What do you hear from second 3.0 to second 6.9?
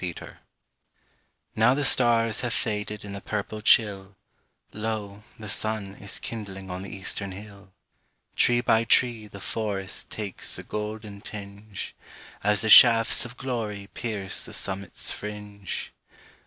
In the purple chill, Lo, the sun is kindling On the